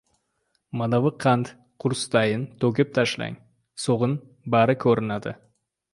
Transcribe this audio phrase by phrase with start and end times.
[0.79, 1.51] —Manavi qand-
[1.85, 3.37] qursdayin to‘kib tashlang,
[3.85, 4.19] so‘g‘in,
[4.57, 5.37] bari ko‘rinadi!